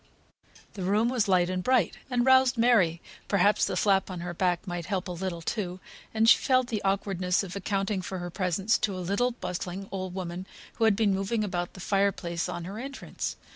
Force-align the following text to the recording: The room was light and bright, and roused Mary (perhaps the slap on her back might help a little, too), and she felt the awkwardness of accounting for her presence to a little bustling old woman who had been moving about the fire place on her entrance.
The 0.73 0.81
room 0.81 1.09
was 1.09 1.27
light 1.27 1.47
and 1.47 1.63
bright, 1.63 1.95
and 2.09 2.25
roused 2.25 2.57
Mary 2.57 3.03
(perhaps 3.27 3.65
the 3.65 3.77
slap 3.77 4.09
on 4.09 4.21
her 4.21 4.33
back 4.33 4.65
might 4.65 4.87
help 4.87 5.07
a 5.07 5.11
little, 5.11 5.43
too), 5.43 5.79
and 6.11 6.27
she 6.27 6.39
felt 6.39 6.69
the 6.69 6.81
awkwardness 6.81 7.43
of 7.43 7.55
accounting 7.55 8.01
for 8.01 8.17
her 8.17 8.31
presence 8.31 8.79
to 8.79 8.95
a 8.97 9.07
little 9.07 9.29
bustling 9.33 9.87
old 9.91 10.15
woman 10.15 10.47
who 10.77 10.85
had 10.85 10.95
been 10.95 11.13
moving 11.13 11.43
about 11.43 11.73
the 11.75 11.79
fire 11.79 12.11
place 12.11 12.49
on 12.49 12.63
her 12.63 12.79
entrance. 12.79 13.35